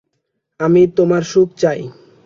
আমি 0.59 0.81
তোমার 0.97 1.23
সুখ 1.23 1.49
চাই। 1.57 1.81